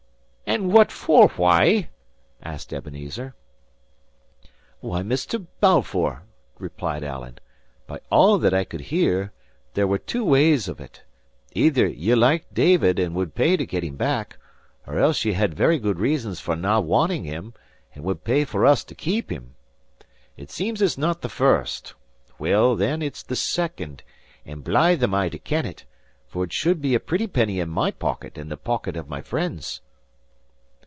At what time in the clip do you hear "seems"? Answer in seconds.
20.51-20.81